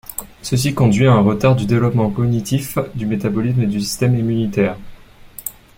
[0.41, 4.75] Ceci conduit à un retard du développement cognitif, du métabolisme et du système immunitaire.